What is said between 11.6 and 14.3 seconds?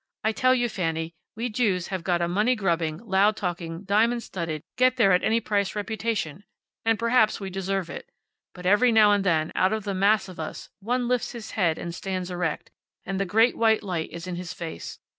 and stands erect, and the great white light is